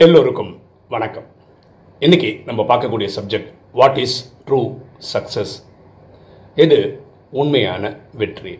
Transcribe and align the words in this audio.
எல்லோருக்கும் 0.00 0.50
வணக்கம். 0.88 1.26
இன்னைக்கு 2.02 2.42
நம்ம 2.44 2.62
பார்க்கக்கூடிய 2.62 3.08
subject 3.16 3.46
what 3.72 3.98
is 3.98 4.16
true 4.46 4.58
success 5.12 5.54
எது 6.56 6.78
உண்மையான 7.30 7.96
வெற்றி? 8.12 8.58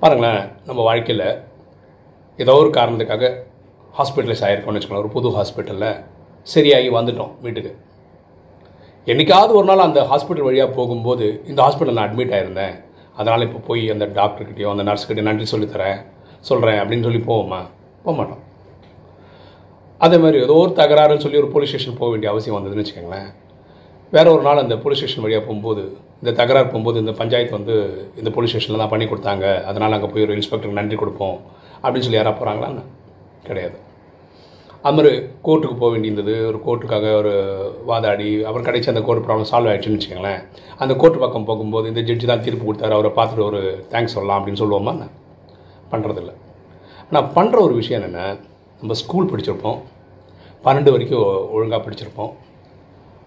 பாருங்களேன் 0.00 0.42
நம்ம 0.66 0.82
வாழ்க்கையில் 0.82 1.24
ஏதோ 2.38 2.54
ஒரு 2.54 2.70
காரணத்துக்காக 2.70 3.30
ஹாஸ்பிட்டலைஸ் 3.98 4.44
ஆகிருக்கோம்னு 4.48 4.78
வச்சுக்கலாம் 4.78 5.04
ஒரு 5.04 5.08
புது 5.08 5.34
ஹாஸ்பிட்டலில் 5.38 5.88
சரியாகி 6.42 6.90
வந்துட்டோம் 6.98 7.32
வீட்டுக்கு. 7.40 7.72
என்றைக்காவது 9.06 9.54
ஒரு 9.54 9.64
நாள் 9.64 9.86
அந்த 9.88 10.00
ஹாஸ்பிட்டல் 10.12 10.48
வழியாக 10.50 10.72
போகும்போது 10.72 11.42
இந்த 11.46 11.60
ஹாஸ்பிட்டல் 11.66 11.98
நான் 12.00 12.08
அட்மிட் 12.08 12.36
ஆகிருந்தேன் 12.36 12.76
அதனால் 13.16 13.48
இப்போ 13.48 13.58
போய் 13.58 13.90
அந்த 13.90 14.04
டாக்டர்கிட்டையோ 14.20 14.70
அந்த 14.76 14.92
நர்ஸ்கிட்டையோ 14.92 15.28
நன்றி 15.32 15.48
சொல்லித்தரேன் 15.56 16.00
சொல்கிறேன் 16.40 16.80
அப்படின்னு 16.82 17.02
சொல்லி 17.02 17.24
போவோமா? 17.32 17.62
போக 18.02 18.16
மாட்டோம் 18.16 18.42
அதே 20.04 20.16
மாதிரி 20.22 20.38
ஏதோ 20.44 20.54
ஒரு 20.62 20.72
தகராறுன்னு 20.78 21.24
சொல்லி 21.24 21.40
ஒரு 21.42 21.48
போலீஸ் 21.54 21.70
ஸ்டேஷன் 21.72 21.98
போக 22.00 22.08
வேண்டிய 22.12 22.28
அவசியம் 22.32 22.56
வந்ததுன்னு 22.56 22.82
வச்சுக்கோங்களேன். 22.82 23.28
வேற 24.16 24.26
ஒரு 24.34 24.42
நாள் 24.46 24.62
அந்த 24.62 24.74
போலீஸ் 24.82 25.00
ஸ்டேஷன் 25.00 25.24
வழியாக 25.24 25.42
போகும்போது 25.46 25.82
இந்த 26.22 26.32
தகராறு 26.40 26.66
போகும்போது 26.72 26.98
இந்த 27.02 27.12
பஞ்சாயத்து 27.20 27.58
வந்து 27.58 27.76
இந்த 28.20 28.30
போலீஸ் 28.34 28.52
ஸ்டேஷனில் 28.52 28.82
தான் 28.82 28.92
பண்ணி 28.92 29.06
கொடுத்தாங்க. 29.12 29.46
அதனால் 29.70 29.96
அங்கே 29.96 30.10
போய் 30.12 30.26
ஒரு 30.26 30.34
இன்ஸ்பெக்டருக்கு 30.38 30.80
நன்றி 30.80 30.98
கொடுப்போம் 31.02 31.38
அப்படின்னு 31.82 32.06
சொல்லி 32.06 32.20
யாராக 32.20 32.34
போகிறாங்களான்னு 32.40 32.84
கிடையாது. 33.48 33.76
அது 34.86 34.94
மாதிரி 34.96 35.10
கோர்ட்டுக்கு 35.46 35.76
போக 35.80 35.90
வேண்டியிருந்தது. 35.94 36.34
ஒரு 36.50 36.58
கோர்ட்டுக்காக 36.66 37.08
ஒரு 37.20 37.32
வாதாடி 37.90 38.28
அவர் 38.50 38.66
கிடைச்சி 38.68 38.92
அந்த 38.92 39.02
கோர்ட் 39.08 39.24
ப்ராப்ளம் 39.26 39.50
சால்வ் 39.50 39.70
ஆகிடுச்சுன்னு 39.72 39.98
வச்சுக்கோங்களேன். 39.98 40.40
அந்த 40.82 40.92
கோர்ட் 41.02 41.22
பக்கம் 41.24 41.48
போகும்போது 41.50 41.88
இந்த 41.92 42.02
ஜட்ஜி 42.08 42.28
தான் 42.30 42.44
தீர்ப்பு 42.46 42.64
கொடுத்தாரு. 42.68 42.96
அவரை 42.98 43.12
பார்த்துட்டு 43.18 43.48
ஒரு 43.50 43.60
தேங்க்ஸ் 43.92 44.16
சொல்லலாம் 44.16 44.40
அப்படின்னு 44.40 44.62
சொல்லுவோமா? 44.62 44.94
என்ன? 44.96 45.08
பண்ணுறதில்ல 45.92 46.32
ஆனால் 47.08 47.28
பண்ணுற 47.36 47.60
ஒரு 47.68 47.74
விஷயம் 47.80 48.00
என்னென்ன 48.00 48.30
நம்ம 48.80 48.94
ஸ்கூல் 49.00 49.28
படிச்சிருப்போம். 49.30 49.80
பன்னெண்டு 50.64 50.90
வரைக்கும் 50.90 51.50
ஒழுங்காக 51.54 51.80
படிச்சிருப்போம். 51.84 52.32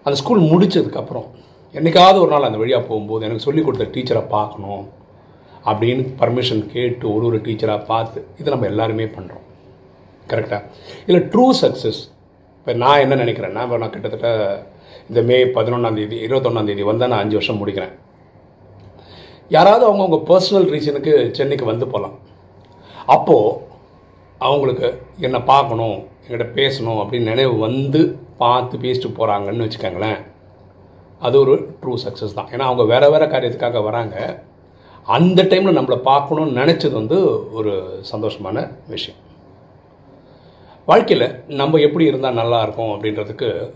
அந்த 0.02 0.18
ஸ்கூல் 0.20 0.40
முடித்ததுக்கப்புறம் 0.40 1.26
என்னைக்காவது 1.74 2.20
ஒரு 2.20 2.30
நாள் 2.30 2.42
அந்த 2.42 2.58
வழியாக 2.58 2.86
போகும்போது 2.86 3.24
எனக்கு 3.24 3.42
சொல்லிக் 3.42 3.64
கொடுத்த 3.64 3.84
டீச்சரை 3.94 4.26
பார்க்கணும் 4.26 4.84
அப்படின்னு 5.64 6.02
பர்மிஷன் 6.20 6.66
கேட்டு 6.66 7.14
ஒரு 7.14 7.26
ஒரு 7.26 7.38
டீச்சராக 7.38 7.84
பார்த்து 7.84 8.26
இதை 8.38 8.52
நம்ம 8.52 8.66
எல்லாருமே 8.66 9.04
பண்ணுறோம் 9.04 9.44
கரெக்டாக 10.30 10.62
இதில் 11.06 11.28
ட்ரூ 11.28 11.46
சக்ஸஸ் 11.62 12.00
இப்போ 12.58 12.72
நான் 12.72 13.00
என்ன 13.00 13.14
நினைக்கிறேன்னா 13.14 13.62
இப்போ 13.62 13.76
நான் 13.76 13.90
கிட்டத்தட்ட 13.90 14.30
இந்த 15.08 15.22
மே 15.22 15.44
பதினொன்றாந்தேதி 15.44 16.16
இருபத்தொன்னாந்தேதி 16.26 16.82
வந்தால் 16.82 17.08
நான் 17.08 17.18
அஞ்சு 17.18 17.34
வருஷம் 17.34 17.66
முடிக்கிறேன். 17.66 17.94
யாராவது 19.48 19.84
அவங்கவுங்க 19.88 20.18
பர்சனல் 20.28 20.68
ரீசனுக்கு 20.70 21.30
சென்னைக்கு 21.30 21.64
வந்து 21.64 21.86
போகலாம் 21.86 22.16
அப்போது 23.06 23.65
அவங்களுக்கு 24.38 25.02
என்னை 25.18 25.40
பார்க்கணும் 25.40 25.98
என்கிட்ட 26.24 26.46
பேசணும் 26.60 27.00
அப்படின்னு 27.02 27.30
நினைவு 27.32 27.58
வந்து 27.58 28.00
பார்த்து 28.38 28.78
பேசிட்டு 28.78 29.08
போகிறாங்கன்னு 29.18 29.66
வச்சுக்கோங்களேன். 29.66 30.18
அது 31.20 31.40
ஒரு 31.40 31.54
ட்ரூ 31.82 31.94
சக்ஸஸ் 32.04 32.34
தான். 32.34 32.48
ஏன்னா 32.52 32.64
அவங்க 32.68 32.84
வேறு 32.84 33.10
வேறு 33.10 33.26
காரியத்துக்காக 33.26 33.82
வராங்க. 33.82 34.44
அந்த 35.06 35.42
டைமில் 35.42 35.78
நம்மளை 35.78 35.98
பார்க்கணும்னு 36.10 36.60
நினச்சது 36.62 36.92
வந்து 36.92 37.18
ஒரு 37.52 37.72
சந்தோஷமான 38.12 38.70
விஷயம். 38.86 39.20
வாழ்க்கையில் 40.86 41.44
நம்ம 41.46 41.78
எப்படி 41.78 42.04
இருந்தால் 42.04 42.40
நல்லா 42.40 42.62
இருக்கும் 42.62 42.92
அப்படின்றதுக்கு 42.94 43.70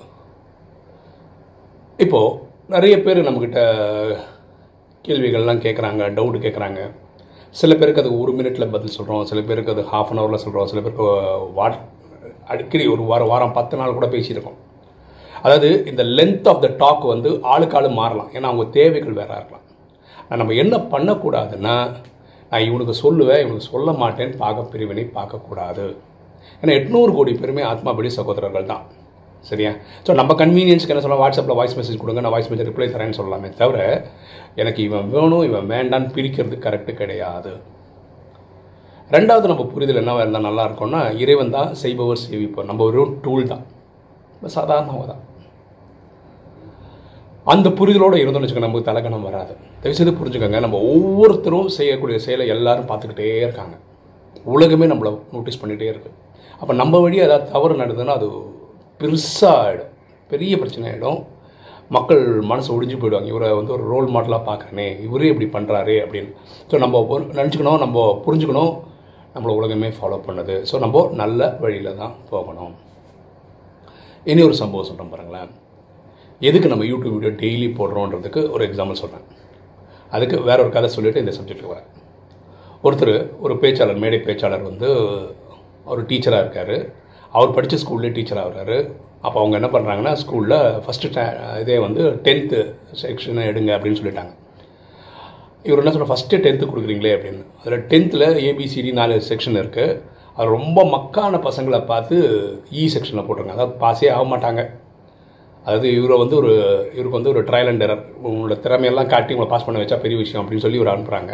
இப்போது 1.99 2.37
நிறைய 2.69 3.03
பேர் 3.03 3.27
நம்மக்கிட்ட 3.27 3.61
கேள்விகள்லாம் 5.05 5.65
கேட்குறாங்க 5.65 6.03
டவுட் 6.19 6.45
கேட்குறாங்க 6.45 6.81
சில 7.59 7.75
பேருக்கு 7.79 8.03
அது 8.03 8.11
ஒரு 8.23 8.33
மினிட்டில் 8.39 8.73
பதில் 8.75 8.95
சொல்கிறோம் 8.97 9.25
சில 9.31 9.41
பேருக்கு 9.49 9.73
அது 9.75 9.83
ஹாஃப் 9.93 10.11
அன் 10.13 10.21
ஹவரில் 10.21 10.43
சொல்கிறோம் 10.43 10.69
சில 10.73 10.81
பேருக்கு 10.83 11.07
வாட் 11.59 11.79
அடிக்கடி 12.53 12.85
ஒரு 12.95 13.03
வாரம் 13.11 13.31
வாரம் 13.33 13.57
பத்து 13.57 13.75
நாள் 13.81 13.97
கூட 13.97 14.07
பேசியிருக்கோம். 14.15 14.59
அதாவது 15.45 15.69
இந்த 15.91 16.03
லென்த் 16.19 16.49
ஆஃப் 16.53 16.63
த 16.65 16.69
டாக் 16.83 17.05
வந்து 17.15 17.31
ஆளுக்கு 17.53 17.77
ஆள் 17.79 17.89
மாறலாம். 18.01 18.31
ஏன்னா 18.37 18.49
அவங்க 18.51 18.67
தேவைகள் 18.79 19.19
வேற 19.21 19.31
இருக்கலாம். 19.39 19.67
நம்ம 20.41 20.57
என்ன 20.63 20.77
பண்ணக்கூடாதுன்னா 20.95 21.75
நான் 22.53 22.67
இவனுக்கு 22.69 22.95
சொல்லுவேன் 23.05 23.43
இவனுக்கு 23.45 23.71
சொல்ல 23.75 23.91
மாட்டேன்னு 24.03 24.37
பார்க்க 24.45 24.71
பிரிவினை 24.73 25.05
பார்க்கக்கூடாது. 25.19 25.87
ஏன்னா 26.61 26.73
எட்நூறு 26.81 27.13
கோடி 27.19 27.33
பேருமே 27.43 27.63
ஆத்மாபடி 27.73 28.11
சகோதரர்கள் 28.19 28.71
தான் 28.73 28.85
சரியா? 29.49 29.71
ஸோ 30.07 30.11
நம்ம 30.21 30.33
கன்வீனியன்ஸ்க்கு 30.41 30.93
என்ன 30.95 31.03
சொல்லலாம்? 31.05 31.23
வாட்ஸ்அப்பில் 31.25 31.59
வாய்ஸ் 31.61 31.77
மெசேஜ் 31.79 32.01
கொடுங்க. 32.03 32.23
நான் 32.25 32.35
வாய்ஸ் 32.35 32.51
மெசேஜ் 32.53 32.69
ரிப்ளை 32.71 32.89
தரேன்னு 32.95 33.19
சொல்லலாமே 33.19 33.51
தவிர 33.61 33.79
எனக்கு 34.63 34.81
இவன் 34.89 35.09
வேணும் 35.15 35.45
இவன் 35.49 35.71
வேண்டான்னு 35.75 36.13
பிரிக்கிறது 36.17 36.59
கரெக்டு 36.67 36.95
கிடையாது. 37.01 37.53
ரெண்டாவது 39.17 39.47
நம்ம 39.51 39.65
புரிதல் 39.73 40.01
என்னவாக 40.03 40.25
இருந்தால் 40.25 40.47
நல்லா 40.49 40.65
இருக்கும்னா 40.69 41.01
இறைவன் 41.23 41.55
தான் 41.57 41.71
செய்பவர் 41.83 42.23
சேவிப்பவர். 42.27 42.69
நம்ம 42.71 42.85
ஒரு 42.91 43.05
டூல் 43.25 43.51
தான். 43.53 43.65
சாதாரணமாக 44.59 45.07
தான். 45.13 45.23
அந்த 47.53 47.69
புரிதலோடு 47.79 48.17
இருந்தோம்னு 48.23 48.47
வச்சுக்கோங்க 48.47 48.69
நமக்கு 48.69 48.89
தலகணம் 48.89 49.27
வராது. 49.29 49.53
தயவுசெய்து 49.83 50.13
புரிஞ்சுக்கோங்க 50.19 50.59
நம்ம 50.65 50.79
ஒவ்வொருத்தரும் 50.93 51.71
செய்யக்கூடிய 51.77 52.17
செயலை 52.27 52.47
எல்லாரும் 52.55 52.89
பார்த்துக்கிட்டே 52.91 53.29
இருக்காங்க. 53.45 53.75
உலகமே 54.55 54.87
நம்மளை 54.93 55.11
நோட்டீஸ் 55.35 55.61
பண்ணிகிட்டே 55.63 55.89
இருக்குது 55.93 56.17
அப்போ 56.61 56.73
நம்ம 56.81 57.01
வழியாக 57.05 57.29
ஏதாவது 57.29 57.51
தவறு 57.55 57.81
நடந்ததுன்னா 57.83 58.15
அது 58.19 58.29
பெருசாக 59.01 59.61
ஆகிடும் 59.65 59.93
பெரிய 60.33 60.55
பிரச்சனை 60.61 60.87
ஆகிடும் 60.91 61.21
மக்கள் 61.97 62.23
மனசு 62.51 62.69
ஒடிஞ்சு 62.75 62.97
போயிடுவாங்க. 63.01 63.29
இவரை 63.33 63.49
வந்து 63.59 63.73
ஒரு 63.77 63.85
ரோல் 63.93 64.09
மாடலாக 64.15 64.43
பார்க்குறேனே 64.49 64.89
இவரே 65.07 65.31
இப்படி 65.33 65.49
பண்ணுறாரு 65.57 65.97
அப்படின்னு. 66.05 66.31
ஸோ 66.71 66.79
நம்ம 66.85 67.19
நினச்சிக்கணும் 67.39 67.81
நம்ம 67.85 68.05
புரிஞ்சுக்கணும். 68.27 68.73
நம்மளை 69.35 69.55
உலகமே 69.61 69.89
ஃபாலோ 69.97 70.19
பண்ணுது. 70.29 70.55
ஸோ 70.71 70.79
நம்ம 70.85 71.03
நல்ல 71.23 71.49
வழியில் 71.63 71.99
தான் 72.03 72.15
போகணும். 72.31 72.73
இனி 74.31 74.41
ஒரு 74.49 74.57
சம்பவம் 74.63 74.89
சொல்கிறேன் 74.89 75.13
பாருங்களேன். 75.13 75.51
எதுக்கு 76.49 76.71
நம்ம 76.73 76.85
யூடியூப் 76.91 77.17
வீடியோ 77.17 77.33
டெய்லி 77.43 77.69
போடுறோன்றதுக்கு 77.79 78.41
ஒரு 78.55 78.63
எக்ஸாம்பிள் 78.69 79.01
சொல்கிறேன் 79.03 79.27
அதுக்கு 80.17 80.37
வேற 80.49 80.59
ஒரு 80.65 80.73
கதை 80.77 80.89
சொல்லிவிட்டு 80.95 81.23
இந்த 81.25 81.33
சப்ஜெக்ட்டுக்கு 81.37 81.75
வரேன். 81.75 81.91
ஒருத்தர் 82.87 83.15
ஒரு 83.45 83.55
பேச்சாளர் 83.63 84.03
மேடை 84.05 84.19
பேச்சாளர் 84.29 84.69
வந்து 84.71 84.89
ஒரு 85.93 86.03
டீச்சராக 86.11 86.43
இருக்கார். 86.45 86.77
அவர் 87.37 87.55
படித்த 87.57 87.79
ஸ்கூல்லே 87.83 88.11
டீச்சர் 88.17 88.43
ஆகுறாரு. 88.43 88.79
அப்போ 89.27 89.37
அவங்க 89.41 89.55
என்ன 89.61 89.69
பண்ணுறாங்கன்னா 89.73 90.13
ஸ்கூலில் 90.23 90.59
ஃபஸ்ட்டு 90.85 91.25
இதே 91.63 91.79
வந்து 91.87 92.03
டென்த்து 92.27 92.61
செக்ஷனை 93.03 93.43
எடுங்க 93.51 93.71
அப்படின்னு 93.77 94.01
சொல்லிட்டாங்க. 94.01 94.33
இவர் 95.69 95.81
என்ன 95.83 95.93
சொல்ற 95.95 96.09
ஃபஸ்ட்டு 96.11 96.43
டென்த்து 96.45 96.71
கொடுக்குறீங்களே 96.71 97.15
அப்படின்னு. 97.17 97.43
அதில் 97.61 97.85
டென்த்தில் 97.91 98.27
ஏபிசிடி 98.49 98.93
நாலு 99.01 99.17
செக்ஷன் 99.31 99.61
இருக்குது 99.63 99.97
அது 100.39 100.49
ரொம்ப 100.59 100.81
மக்கான 100.95 101.39
பசங்களை 101.47 101.81
பார்த்து 101.91 102.17
e 102.73 102.83
இ 102.83 102.85
செக்ஷனில் 102.95 103.27
போட்டிருங்க 103.27 103.57
அதாவது 103.57 103.75
பாஸே 103.83 104.09
ஆக 104.17 104.25
மாட்டாங்க. 104.33 104.63
அதாவது 105.65 105.89
இவரை 105.97 106.17
வந்து 106.23 106.37
ஒரு 106.41 106.53
இவருக்கு 106.95 107.19
வந்து 107.19 107.33
ஒரு 107.33 107.41
ட்ரையல் 107.49 107.71
அண்ட் 107.71 107.85
எரர் 107.87 108.05
உங்களோட 108.29 108.55
திறமையெல்லாம் 108.67 109.11
காட்டி 109.15 109.35
உங்களை 109.35 109.49
பாஸ் 109.51 109.67
பண்ண 109.67 109.81
வச்சா 109.83 109.99
பெரிய 110.05 110.19
விஷயம் 110.23 110.43
அப்படின்னு 110.43 110.65
சொல்லி 110.65 110.81
இவர் 110.81 110.93
அனுப்புகிறாங்க 110.93 111.33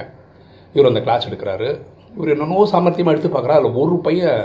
இவர் 0.74 0.90
அந்த 0.90 1.02
கிளாஸ் 1.06 1.28
எடுக்கிறாரு. 1.28 1.68
இவர் 2.16 2.32
என்னென்னோ 2.34 2.64
சாமர்த்தியமாக 2.72 3.14
எடுத்து 3.14 3.30
பார்க்குறா 3.36 3.58
அதில் 3.58 3.78
ஒரு 3.82 3.96
பையன் 4.06 4.42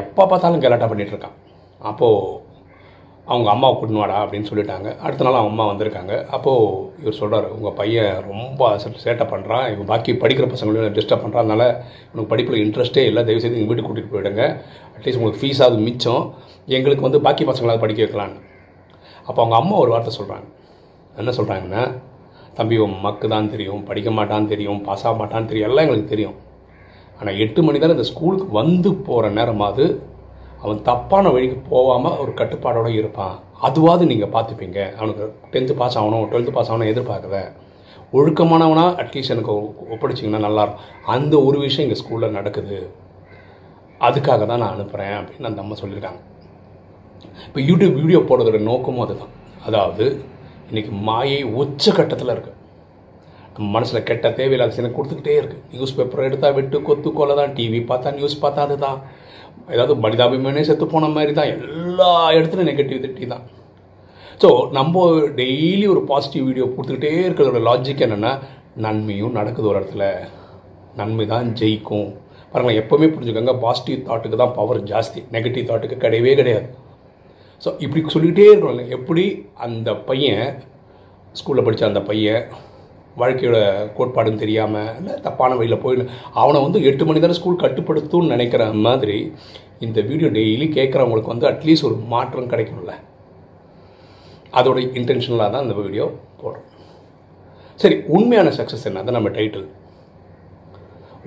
எப்போ 0.00 0.22
பார்த்தாலும் 0.30 0.64
கலாட்டா 0.64 0.86
பண்ணிகிட்ருக்கான் 0.90 1.36
இருக்கான் 1.36 1.88
அப்போது 1.90 2.42
அவங்க 3.26 3.48
அம்மாவை 3.52 3.74
கூட்டின்னு 3.76 4.00
வாடா 4.00 4.16
அப்படின்னு 4.22 4.48
சொல்லிட்டாங்க. 4.48 4.88
அடுத்த 5.04 5.24
நாள் 5.24 5.38
அவங்க 5.38 5.52
அம்மா 5.52 5.64
வந்திருக்காங்க. 5.70 6.14
அப்போது 6.36 6.80
இவர் 7.02 7.16
சொல்கிறார் 7.18 7.46
உங்கள் 7.56 7.76
பையன் 7.78 8.16
ரொம்ப 8.30 8.68
சேட்டை 9.04 9.26
பண்ணுறான் 9.30 9.64
இவன் 9.72 9.88
பாக்கி 9.90 10.12
படிக்கிற 10.22 10.46
பசங்களையும் 10.54 10.96
டிஸ்டர்ப் 10.98 11.24
பண்ணுறான் 11.24 11.44
அதனால் 11.44 11.66
உனக்கு 12.10 12.30
படிப்பில் 12.32 12.62
இன்ட்ரெஸ்ட்டே 12.64 13.04
இல்லை. 13.10 13.22
தயவுசெய்து 13.28 13.58
எங்கள் 13.60 13.70
வீட்டுக்கு 13.70 13.90
கூட்டிகிட்டு 13.90 14.14
போயிடுங்க. 14.14 14.44
அட்லீஸ்ட் 14.96 15.20
உங்களுக்கு 15.20 15.42
ஃபீஸ் 15.44 15.62
ஆகுது 15.66 15.86
மிச்சம். 15.88 16.24
எங்களுக்கு 16.76 17.06
வந்து 17.08 17.20
பாக்கி 17.26 17.46
பசங்களாவது 17.52 17.84
படிக்க 17.84 18.02
வைக்கலான்னு 18.04 18.40
அப்போ 19.28 19.38
அவங்க 19.42 19.56
அம்மா 19.62 19.74
ஒரு 19.84 19.90
வார்த்தை 19.94 20.14
சொல்கிறாங்க 20.20 20.46
என்ன 21.20 21.32
சொல்கிறாங்கன்னா 21.38 21.84
தம்பி 22.58 22.76
உன் 22.84 22.98
மக்கு 23.04 23.26
தான் 23.34 23.52
தெரியும். 23.54 23.84
படிக்க 23.90 24.10
மாட்டான்னு 24.18 24.50
தெரியும். 24.54 24.80
பாஸ் 24.88 25.04
ஆக 25.06 25.14
மாட்டான்னு 25.20 25.48
தெரியும். 25.50 25.68
எல்லாம் 25.70 25.84
எங்களுக்கு 25.86 26.12
தெரியும். 26.14 26.36
ஆனால் 27.24 27.38
எட்டு 27.38 27.62
மணி 27.62 27.78
நேரம் 27.78 27.96
இந்த 27.96 28.08
ஸ்கூலுக்கு 28.08 28.52
வந்து 28.52 28.94
போகிற 28.94 29.30
நேரமாவது 29.30 30.02
அவன் 30.62 30.82
தப்பான 30.82 31.30
வழிக்கு 31.30 31.56
போகாமல் 31.68 32.18
ஒரு 32.18 32.30
கட்டுப்பாடோடு 32.30 32.88
இருப்பான். 32.88 33.38
அதுவாவது 33.62 34.06
நீங்கள் 34.06 34.28
பார்த்துப்பீங்க. 34.28 34.94
அவனுக்கு 34.94 35.34
டென்த்து 35.50 35.72
பாஸ் 35.72 35.98
ஆகணும் 35.98 36.02
டுவெல்த்து 36.02 36.50
பாஸ் 36.50 36.72
ஆகணும் 36.72 36.74
எதிர்பார்க்குற 36.74 37.52
ஒழுக்கமானவனாக 38.12 38.94
அட்லீஸ்ட் 38.94 39.28
எனக்கு 39.28 39.54
ஒ- 39.54 39.74
ஒப்படைச்சிங்கன்னா 39.90 40.48
நல்லாயிருக்கும். 40.48 41.04
அந்த 41.06 41.42
ஒரு 41.42 41.58
விஷயம் 41.58 41.90
எங்கள் 41.90 42.28
ஸ்கூலில் 42.28 42.32
நடக்குது. 42.32 42.90
அதுக்காக 44.00 44.46
தான் 44.46 44.58
நான் 44.58 44.72
அனுப்புகிறேன் 44.72 45.12
அப்படின்னு 45.12 45.42
அந்த 45.42 45.60
அம்மா 45.60 45.74
சொல்லியிருக்காங்க. 45.74 46.20
இப்போ 47.46 47.60
யூடியூப் 47.60 47.94
வீடியோ 47.94 48.18
போடுறதோட 48.18 48.58
நோக்கமும் 48.58 49.00
அதுதான். 49.00 49.28
அதாவது 49.66 50.24
இன்னைக்கு 50.66 50.92
மாயை 50.92 51.42
உச்ச 51.42 51.92
கட்டத்தில் 51.92 52.28
இருக்குது 52.28 52.62
நம்ம 53.54 53.66
மனசில் 53.76 54.06
கெட்ட 54.08 54.26
தேவையில்லாத 54.38 54.74
சின்ன 54.76 54.88
கொடுத்துக்கிட்டே 54.94 55.34
இருக்குது 55.40 55.62
நியூஸ் 55.72 55.96
பேப்பர் 55.96 56.26
எடுத்தால் 56.28 56.54
வெட்டு 56.56 56.78
கொத்து 56.88 57.08
கொலை 57.18 57.34
தான். 57.40 57.52
டிவி 57.58 57.80
பார்த்தா 57.90 58.14
நியூஸ் 58.18 58.42
பார்த்தா 58.44 58.64
அதுதான். 58.66 58.98
ஏதாவது 59.74 59.94
மனிதாபிமானே 60.04 60.64
செத்து 60.68 60.86
போன 60.94 61.08
மாதிரி 61.16 61.32
தான் 61.38 61.50
எல்லா 61.56 62.10
இடத்துலையும் 62.38 62.70
நெகட்டிவிட்டி 62.70 63.26
தான். 63.34 63.44
ஸோ 64.42 64.48
நம்ம 64.78 65.04
டெய்லி 65.40 65.86
ஒரு 65.94 66.02
பாசிட்டிவ் 66.10 66.46
வீடியோ 66.48 66.66
கொடுத்துக்கிட்டே 66.74 67.12
இருக்கிறதோட 67.26 67.60
லாஜிக் 67.68 68.04
என்னென்னா 68.06 68.32
நன்மையும் 68.86 69.36
நடக்குது 69.38 69.70
ஒரு 69.72 69.78
இடத்துல. 69.80 70.04
நன்மை 71.00 71.26
தான் 71.34 71.46
ஜெயிக்கும். 71.60 72.08
பாருங்களேன் 72.50 72.80
எப்போவுமே 72.82 73.06
புரிஞ்சுக்கோங்க 73.14 73.54
பாசிட்டிவ் 73.66 74.04
தாட்டுக்கு 74.08 74.42
தான் 74.42 74.56
பவர் 74.58 74.80
ஜாஸ்தி. 74.92 75.20
நெகட்டிவ் 75.36 75.68
தாட்டுக்கு 75.70 75.96
கிடையவே 76.04 76.34
கிடையாது. 76.40 76.66
ஸோ 77.64 77.70
இப்படி 77.84 78.00
சொல்லிக்கிட்டே 78.14 78.50
இருக்கணும் 78.52 78.94
எப்படி 78.98 79.24
அந்த 79.66 79.90
பையன் 80.08 80.46
ஸ்கூலில் 81.38 81.66
படித்த 81.66 81.92
அந்த 81.92 82.02
பையன் 82.10 82.42
வாழ்க்கையோட 83.20 83.58
கோட்பாடுன்னு 83.96 84.42
தெரியாமல் 84.42 84.92
இல்லை 84.98 85.14
தப்பான 85.26 85.56
வழியில் 85.58 85.82
போய் 85.84 85.98
அவனை 86.42 86.58
வந்து 86.64 86.78
எட்டு 86.90 87.04
மணி 87.08 87.20
தானே 87.24 87.36
ஸ்கூல் 87.38 87.62
கட்டுப்படுத்தும்னு 87.64 88.32
நினைக்கிற 88.34 88.64
மாதிரி 88.86 89.18
இந்த 89.86 90.00
வீடியோ 90.10 90.28
டெய்லி 90.36 90.66
கேட்குறவங்களுக்கு 90.78 91.32
வந்து 91.34 91.48
அட்லீஸ்ட் 91.50 91.86
ஒரு 91.88 91.96
மாற்றம் 92.12 92.50
கிடைக்கும்ல. 92.52 92.94
அதோட 94.58 94.78
இன்டென்ஷனலாக 94.98 95.52
தான் 95.54 95.64
இந்த 95.66 95.76
வீடியோ 95.82 96.04
போடுறோம். 96.40 96.68
சரி 97.82 97.96
உண்மையான 98.16 98.48
சக்ஸஸ் 98.58 98.86
என்ன? 98.90 99.04
தான் 99.06 99.18
நம்ம 99.18 99.30
டைட்டில் 99.38 99.66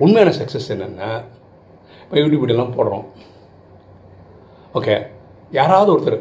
உண்மையான 0.04 0.30
சக்ஸஸ் 0.40 0.70
என்னென்னா 0.74 1.10
இப்போ 2.02 2.16
யூடியூப் 2.20 2.42
வீடியோலாம் 2.42 2.76
போடுறோம். 2.76 3.06
ஓகே 4.78 4.94
யாராவது 5.58 5.90
ஒருத்தர் 5.94 6.20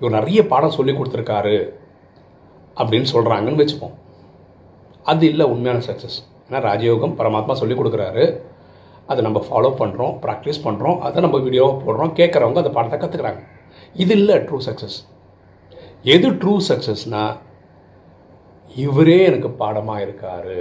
இவர் 0.00 0.16
நிறைய 0.18 0.40
பாடம் 0.52 0.76
சொல்லி 0.78 0.92
கொடுத்துருக்காரு 0.96 1.56
அப்படின்னு 2.80 3.08
சொல்கிறாங்கன்னு 3.12 3.62
வச்சுப்போம். 3.62 3.94
அது 5.12 5.24
இல்லை 5.32 5.44
உண்மையான 5.52 5.80
சக்ஸஸ் 5.88 6.18
ஏன்னா 6.46 6.60
ராஜயோகம் 6.68 7.16
பரமாத்மா 7.18 7.54
சொல்லிக் 7.60 7.80
கொடுக்குறாரு. 7.80 8.24
அதை 9.10 9.20
நம்ம 9.26 9.40
ஃபாலோ 9.48 9.70
பண்ணுறோம் 9.80 10.14
ப்ராக்டிஸ் 10.24 10.64
பண்ணுறோம் 10.66 10.96
அதை 11.06 11.22
நம்ம 11.24 11.38
வீடியோவாக 11.44 11.76
போடுறோம் 11.84 12.14
கேட்குறவங்க 12.20 12.62
அந்த 12.62 12.72
பாடத்தை 12.76 12.98
கற்றுக்குறாங்க 13.02 13.42
இது 14.02 14.14
இல்லை 14.20 14.36
ட்ரூ 14.46 14.58
சக்ஸஸ் 14.68 14.96
எது 16.14 16.28
ட்ரூ 16.40 16.54
சக்ஸஸ்னால் 16.70 17.34
இவரே 18.84 19.18
எனக்கு 19.28 19.50
பாடமாக 19.60 20.04
இருக்கார். 20.06 20.56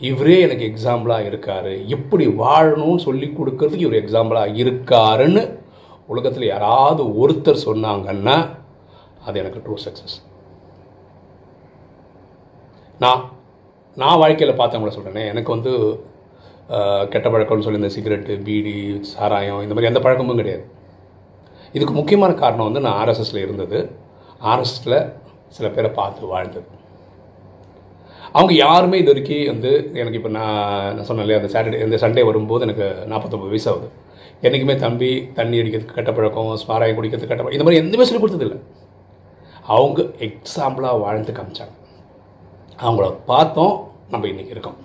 இவரே 0.00 0.36
எனக்கு 0.44 0.64
எக்ஸாம்பிளாக 0.70 1.28
இருக்கார். 1.30 1.70
எப்படி 1.96 2.24
வாழணும்னு 2.42 3.02
சொல்லி 3.06 3.26
கொடுக்கறதுக்கு 3.38 3.86
இவர் 3.86 4.00
எக்ஸாம்பிளாக 4.02 4.56
இருக்காருன்னு 4.62 5.42
உலகத்தில் 6.12 6.52
யாராவது 6.54 7.02
ஒருத்தர் 7.22 7.64
சொன்னாங்கன்னா 7.68 8.36
அது 9.26 9.36
எனக்கு 9.42 9.62
ட்ரூ 9.66 9.76
சக்ஸஸ் 9.84 10.16
நான் 13.04 13.22
நான் 14.00 14.20
வாழ்க்கையில் 14.20 14.58
பார்த்தவங்கள 14.58 14.90
சொல்கிறேனே 14.94 15.22
எனக்கு 15.32 15.50
வந்து 15.54 15.72
கெட்ட 17.12 17.26
பழக்கம்னு 17.32 17.64
சொல்லி 17.64 17.80
இந்த 17.80 17.90
சிகரெட்டு 17.94 18.34
பீடி 18.46 18.74
சாராயம் 19.14 19.62
இந்த 19.64 19.74
மாதிரி 19.74 19.90
எந்த 19.90 20.00
பழக்கமும் 20.04 20.40
கிடையாது. 20.40 20.64
இதுக்கு 21.76 21.94
முக்கியமான 21.98 22.32
காரணம் 22.42 22.68
வந்து 22.68 22.82
நான் 22.86 22.98
ஆர்எஸ்எஸில் 23.02 23.42
இருந்தது. 23.46 23.78
ஆர்எஸ்எஸில் 24.52 24.96
சில 25.56 25.68
பேரை 25.74 25.90
பார்த்து 25.98 26.30
வாழ்ந்தது. 26.34 26.66
அவங்க 28.36 28.52
யாருமே 28.64 28.98
இது 29.02 29.10
வரைக்கும் 29.12 29.50
வந்து 29.52 29.72
எனக்கு 30.00 30.18
இப்போ 30.20 30.30
நான் 30.38 30.94
நான் 30.96 31.08
சொன்னேன் 31.08 31.24
இல்லையா 31.26 31.40
அந்த 31.42 31.50
சாட்டர்டே 31.54 31.82
இந்த 31.86 31.98
சண்டே 32.04 32.24
வரும்போது 32.30 32.64
எனக்கு 32.66 32.86
நாற்பத்தொம்பது 33.12 33.52
வயசு 33.54 33.68
ஆகுது. 33.72 33.88
என்றைக்குமே 34.46 34.76
தம்பி 34.84 35.10
தண்ணி 35.38 35.60
அடிக்கிறதுக்கு 35.62 35.98
கெட்ட 35.98 36.12
பழக்கம் 36.12 36.50
சாராயம் 36.64 36.96
குடிக்கிறதுக்கு 36.98 37.32
கெட்ட 37.32 37.42
பழக்கம் 37.42 37.58
இந்த 37.58 37.66
மாதிரி 37.68 37.82
எதுவுமே 37.82 38.08
சொல்லி 38.08 38.22
கொடுத்ததில்லை. 38.24 38.58
அவங்க 39.74 40.02
எக்ஸாம்பிளாக 40.28 41.00
வாழ்ந்து 41.04 41.32
காமிச்சாங்க. 41.38 41.74
அவங்கள 42.86 43.06
பார்த்தோம் 43.30 43.74
நம்ம 44.12 44.26
இன்றைக்கி 44.30 44.52
இருக்கோம். 44.54 44.78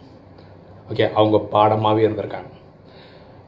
ஓகே 0.92 1.06
அவங்க 1.20 1.38
பாடமாகவே 1.54 2.02
இருந்திருக்காங்க. 2.08 2.50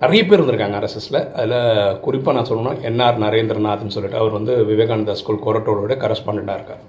நிறைய 0.04 0.22
பேர் 0.26 0.40
இருந்திருக்காங்க 0.40 0.78
ஆர்எஸ்எஸில் 0.80 1.20
அதில் 1.40 2.00
குறிப்பாக 2.06 2.34
நான் 2.36 2.48
சொல்லணும்னா 2.50 2.74
என்ஆர் 2.90 3.20
நரேந்திரநாத்னு 3.26 3.96
சொல்லிட்டு 3.96 4.20
அவர் 4.22 4.38
வந்து 4.38 4.54
விவேகானந்தா 4.72 5.16
ஸ்கூல் 5.22 5.44
கொரட்டோட 5.46 5.96
கரஸ்பாண்டாக 6.04 6.58
இருக்கார். 6.60 6.84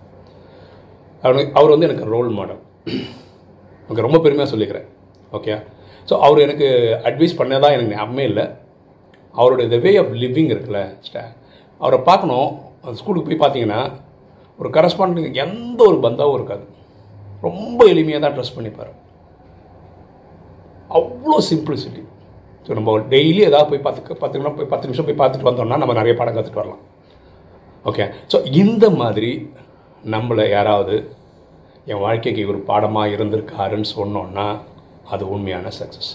அவர் 1.23 1.51
அவர் 1.59 1.73
வந்து 1.75 1.89
எனக்கு 1.89 2.11
ரோல் 2.15 2.31
மாடல் 2.39 2.63
எனக்கு 3.89 4.07
ரொம்ப 4.07 4.21
பெருமையாக 4.25 4.51
சொல்லிக்கிறேன். 4.55 4.89
ஓகே 5.33 5.55
ஸோ 6.09 6.17
அவர் 6.27 6.45
எனக்கு 6.47 6.69
அட்வைஸ் 7.09 7.39
பண்ணதான் 7.41 7.75
எனக்கு 7.77 7.95
ஞாபகமே 7.97 8.25
இல்லை. 8.31 8.45
அவருடைய 9.35 9.67
த 9.75 9.79
வே 9.87 9.93
ஆஃப் 10.03 10.13
லிவிங் 10.23 10.53
இருக்குல்ல 10.55 10.83
ஸ்டா 11.07 11.25
அவரை 11.81 11.99
பார்க்கணும். 12.11 12.51
அந்த 12.85 12.97
ஸ்கூலுக்கு 13.01 13.29
போய் 13.29 13.43
பார்த்தீங்கன்னா 13.45 13.81
ஒரு 14.59 14.71
கரஸ்பாண்ட் 14.77 15.19
எந்த 15.45 15.81
ஒரு 15.91 15.99
பந்தாவும் 16.07 16.39
இருக்காது. 16.39 16.65
ரொம்ப 17.47 17.81
எளிமையாக 17.93 18.21
தான் 18.25 18.35
ட்ரெஸ் 18.37 18.57
பண்ணிப்பார். 18.57 18.93
அவ்வளோ 20.99 21.37
சிம்பிளிசிட்டி 21.51 22.03
ஸோ 22.67 22.71
நம்ம 22.79 22.97
டெய்லி 23.13 23.41
ஏதாவது 23.51 23.71
போய் 23.71 23.85
பார்த்து 23.85 24.21
பத்து 24.23 24.37
நிமிஷம் 24.39 24.57
போய் 24.59 24.73
பத்து 24.73 24.89
நிமிஷம் 24.89 25.07
போய் 25.09 25.21
பார்த்துட்டு 25.21 25.49
வந்தோம்னா 25.49 25.79
நம்ம 25.83 25.95
நிறைய 26.01 26.15
பாடம் 26.19 26.37
கற்றுட்டு 26.37 26.63
வரலாம். 26.63 26.83
ஓகே 27.91 28.07
ஸோ 28.33 28.39
இந்த 28.63 28.85
மாதிரி 29.01 29.31
நம்மளை 30.15 30.45
யாராவது 30.57 30.97
என் 31.91 32.03
வாழ்க்கைக்கு 32.07 32.43
ஒரு 32.53 32.61
பாடமாக 32.71 33.15
இருந்திருக்காருன்னு 33.17 33.89
சொன்னோன்னா 33.99 34.49
அது 35.15 35.25
உண்மையான 35.35 35.71
சக்ஸஸ் 35.79 36.11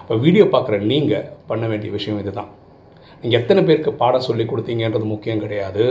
இப்போ 0.00 0.14
வீடியோ 0.24 0.44
பார்க்குற 0.54 0.76
நீங்கள் 0.92 1.26
பண்ண 1.48 1.64
வேண்டிய 1.70 1.90
விஷயம் 1.96 2.20
இதுதான். 2.22 2.50
நீங்கள் 3.22 3.40
எத்தனை 3.40 3.60
பேருக்கு 3.68 3.90
பாடம் 4.02 4.26
சொல்லி 4.28 4.44
கொடுத்தீங்கன்றது 4.50 5.06
முக்கியம் 5.14 5.42
கிடையாது. 5.44 5.84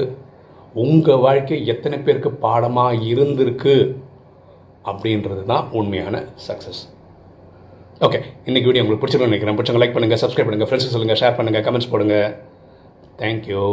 உங்கள் 0.83 1.21
வாழ்க்கை 1.25 1.59
எத்தனை 1.73 1.97
பேருக்கு 2.05 2.31
பாடமாக 2.45 2.99
இருந்திருக்கு? 3.11 3.75
அப்படின்றது 4.89 5.43
தான் 5.51 5.65
உண்மையான 5.79 6.23
சக்ஸஸ் 6.47 6.81
ஓகே 8.05 8.19
இன்னைக்கு 8.49 8.67
வீடியோ 8.67 8.83
உங்களுக்கு 8.83 9.01
பிடிச்சிருக்கும்னு 9.01 9.33
நினைக்கிறேன். 9.33 9.57
பிடிச்சவங்க 9.57 9.81
லைக் 9.83 9.95
பண்ணுங்கள் 9.95 10.21
சப்ஸ்கிரைப் 10.21 10.47
பண்ணுங்கள் 10.47 10.69
ஃப்ரெண்ட்ஸ் 10.69 10.93
சொல்லுங்கள் 10.93 11.19
ஷேர் 11.21 11.35
பண்ணுங்கள் 11.39 11.65
கமெண்ட்ஸ் 11.67 11.91
போடுங்க. 11.91 12.15
தேங்க்யூ 13.19 13.65